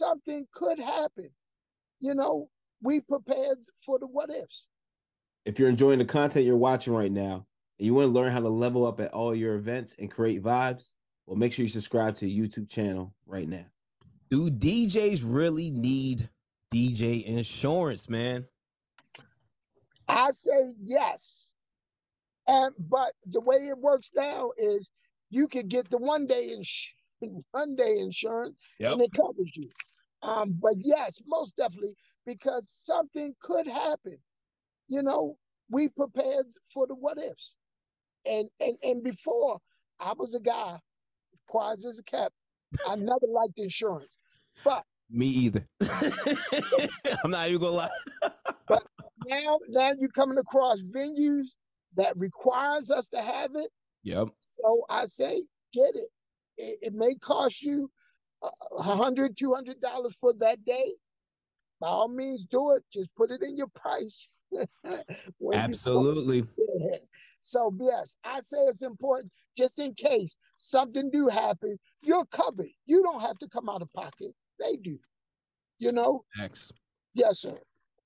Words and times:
Something 0.00 0.46
could 0.50 0.78
happen. 0.78 1.28
You 2.00 2.14
know, 2.14 2.48
we 2.82 3.00
prepared 3.00 3.58
for 3.84 3.98
the 3.98 4.06
what 4.06 4.30
ifs. 4.30 4.66
If 5.44 5.58
you're 5.58 5.68
enjoying 5.68 5.98
the 5.98 6.06
content 6.06 6.46
you're 6.46 6.56
watching 6.56 6.94
right 6.94 7.12
now 7.12 7.46
and 7.78 7.86
you 7.86 7.92
want 7.92 8.06
to 8.06 8.12
learn 8.12 8.32
how 8.32 8.40
to 8.40 8.48
level 8.48 8.86
up 8.86 8.98
at 9.00 9.12
all 9.12 9.34
your 9.34 9.56
events 9.56 9.94
and 9.98 10.10
create 10.10 10.42
vibes, 10.42 10.94
well, 11.26 11.36
make 11.36 11.52
sure 11.52 11.64
you 11.64 11.68
subscribe 11.68 12.14
to 12.14 12.24
the 12.24 12.38
YouTube 12.38 12.70
channel 12.70 13.14
right 13.26 13.46
now. 13.46 13.66
Do 14.30 14.50
DJs 14.50 15.22
really 15.26 15.70
need 15.70 16.30
DJ 16.72 17.22
insurance, 17.26 18.08
man? 18.08 18.46
I 20.08 20.30
say 20.30 20.72
yes. 20.82 21.48
And 22.48 22.74
but 22.78 23.12
the 23.26 23.40
way 23.42 23.56
it 23.56 23.76
works 23.76 24.12
now 24.16 24.52
is 24.56 24.90
you 25.28 25.46
could 25.46 25.68
get 25.68 25.90
the 25.90 25.98
one 25.98 26.26
day 26.26 26.54
ins- 26.54 26.94
one 27.50 27.76
day 27.76 27.98
insurance 27.98 28.56
Yep. 28.78 28.92
and 28.92 29.02
it 29.02 29.12
covers 29.12 29.56
you. 29.56 29.68
Um, 30.22 30.58
but 30.60 30.74
yes, 30.78 31.20
most 31.26 31.56
definitely, 31.56 31.94
because 32.26 32.70
something 32.70 33.34
could 33.40 33.66
happen. 33.66 34.18
You 34.88 35.02
know, 35.02 35.36
we 35.70 35.88
prepared 35.88 36.46
for 36.72 36.86
the 36.86 36.94
what 36.94 37.18
ifs. 37.18 37.54
And 38.26 38.48
and 38.60 38.76
and 38.82 39.02
before 39.02 39.58
I 39.98 40.12
was 40.12 40.34
a 40.34 40.40
guy, 40.40 40.78
quiet 41.46 41.84
as 41.88 41.98
a 41.98 42.02
cat, 42.02 42.32
I 42.88 42.94
never 42.96 43.26
liked 43.28 43.58
insurance. 43.58 44.14
But 44.64 44.84
Me 45.08 45.26
either. 45.26 45.66
I'm 47.24 47.30
not 47.30 47.48
even 47.48 47.60
gonna 47.60 47.76
lie. 47.76 47.88
But 48.68 48.82
now 49.24 49.58
now 49.68 49.92
you're 49.98 50.10
coming 50.10 50.38
across 50.38 50.80
venues 50.82 51.54
that 51.96 52.12
requires 52.16 52.90
us 52.90 53.08
to 53.08 53.22
have 53.22 53.52
it. 53.54 53.70
Yep. 54.02 54.28
So 54.42 54.84
I 54.90 55.06
say, 55.06 55.42
get 55.72 55.94
it. 55.94 56.08
It, 56.60 56.78
it 56.82 56.94
may 56.94 57.14
cost 57.16 57.62
you 57.62 57.90
a 58.42 58.48
a 58.78 58.82
hundred, 58.82 59.36
two 59.36 59.54
hundred 59.54 59.80
dollars 59.80 60.16
for 60.20 60.32
that 60.40 60.64
day. 60.64 60.92
By 61.80 61.88
all 61.88 62.08
means, 62.08 62.44
do 62.44 62.72
it. 62.72 62.82
Just 62.92 63.08
put 63.16 63.30
it 63.30 63.42
in 63.42 63.56
your 63.56 63.68
price. 63.68 64.32
When 65.38 65.56
you- 65.56 65.64
Absolutely. 65.64 66.44
So 67.40 67.74
yes, 67.80 68.16
I 68.24 68.40
say 68.40 68.58
it's 68.66 68.82
important 68.82 69.32
just 69.56 69.78
in 69.78 69.94
case 69.94 70.36
something 70.56 71.10
do 71.10 71.28
happen. 71.28 71.78
You're 72.02 72.26
covered. 72.26 72.68
You 72.86 73.02
don't 73.02 73.20
have 73.22 73.38
to 73.38 73.48
come 73.48 73.68
out 73.68 73.80
of 73.82 73.92
pocket. 73.92 74.32
They 74.58 74.76
do. 74.76 74.98
You 75.78 75.92
know? 75.92 76.24
X. 76.40 76.72
Yes, 77.14 77.40
sir. 77.40 77.56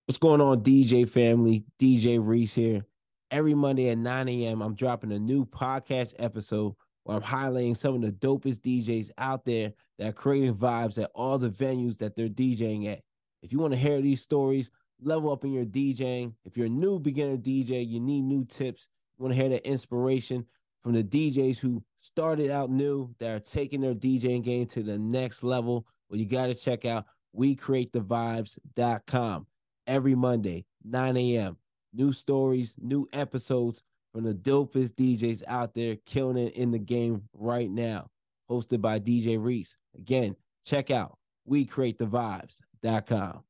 What's 0.06 0.18
going 0.18 0.40
on, 0.40 0.62
DJ 0.62 1.08
family? 1.08 1.64
DJ 1.80 2.20
Reese 2.24 2.54
here. 2.54 2.84
Every 3.30 3.54
Monday 3.54 3.88
at 3.88 3.98
9 3.98 4.28
a.m., 4.28 4.62
I'm 4.62 4.74
dropping 4.74 5.12
a 5.12 5.18
new 5.18 5.44
podcast 5.44 6.14
episode 6.20 6.74
where 7.04 7.16
I'm 7.16 7.22
highlighting 7.22 7.76
some 7.76 7.94
of 7.94 8.02
the 8.02 8.12
dopest 8.12 8.60
DJs 8.60 9.10
out 9.18 9.44
there 9.44 9.72
that 9.98 10.08
are 10.08 10.12
creating 10.12 10.54
vibes 10.54 11.02
at 11.02 11.10
all 11.14 11.38
the 11.38 11.50
venues 11.50 11.98
that 11.98 12.16
they're 12.16 12.28
DJing 12.28 12.90
at. 12.90 13.02
If 13.42 13.52
you 13.52 13.58
want 13.58 13.74
to 13.74 13.78
hear 13.78 14.00
these 14.00 14.22
stories, 14.22 14.70
level 15.00 15.30
up 15.30 15.44
in 15.44 15.52
your 15.52 15.66
DJing. 15.66 16.32
If 16.44 16.56
you're 16.56 16.66
a 16.66 16.70
new 16.70 16.98
beginner 16.98 17.36
DJ, 17.36 17.86
you 17.86 18.00
need 18.00 18.22
new 18.22 18.44
tips. 18.44 18.88
You 19.16 19.22
want 19.22 19.34
to 19.34 19.40
hear 19.40 19.50
the 19.50 19.64
inspiration 19.68 20.46
from 20.82 20.94
the 20.94 21.04
DJs 21.04 21.60
who 21.60 21.84
started 21.98 22.50
out 22.50 22.70
new 22.70 23.14
that 23.18 23.30
are 23.30 23.40
taking 23.40 23.82
their 23.82 23.94
DJing 23.94 24.42
game 24.42 24.66
to 24.68 24.82
the 24.82 24.98
next 24.98 25.42
level. 25.42 25.86
Well, 26.08 26.18
you 26.18 26.26
got 26.26 26.46
to 26.46 26.54
check 26.54 26.84
out 26.84 27.06
WeCreateTheVibes.com 27.36 29.46
every 29.86 30.14
Monday, 30.14 30.64
9 30.84 31.16
a.m. 31.16 31.56
New 31.92 32.12
stories, 32.12 32.76
new 32.80 33.08
episodes 33.12 33.84
from 34.14 34.22
the 34.22 34.32
dopest 34.32 34.92
DJs 34.92 35.42
out 35.48 35.74
there 35.74 35.96
killing 36.06 36.38
it 36.38 36.54
in 36.54 36.70
the 36.70 36.78
game 36.78 37.22
right 37.34 37.68
now. 37.68 38.06
Hosted 38.48 38.80
by 38.80 39.00
DJ 39.00 39.42
Reese. 39.42 39.76
Again, 39.98 40.36
check 40.64 40.90
out 40.92 41.18
WeCreateTheVibes.com. 41.50 43.42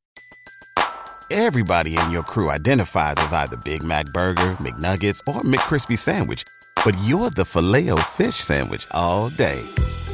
Everybody 1.31 1.99
in 1.99 2.11
your 2.11 2.23
crew 2.23 2.51
identifies 2.51 3.17
as 3.19 3.33
either 3.33 3.57
Big 3.59 3.83
Mac 3.83 4.07
Burger, 4.07 4.57
McNuggets, 4.61 5.21
or 5.29 5.43
McCrispy 5.43 5.99
Sandwich. 5.99 6.45
But 6.85 6.97
you're 7.05 7.31
the 7.31 7.45
filet 7.45 7.91
fish 8.13 8.37
Sandwich 8.37 8.87
all 8.93 9.29
day. 9.31 9.61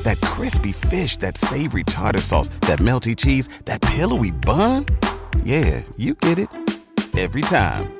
That 0.03 0.21
crispy 0.21 0.72
fish, 0.72 1.16
that 1.19 1.37
savory 1.37 1.84
tartar 1.84 2.21
sauce, 2.21 2.49
that 2.62 2.78
melty 2.78 3.16
cheese, 3.16 3.49
that 3.66 3.81
pillowy 3.83 4.31
bun. 4.31 4.87
Yeah, 5.44 5.83
you 5.97 6.15
get 6.15 6.39
it. 6.39 6.49
Every 7.19 7.43
time. 7.43 8.00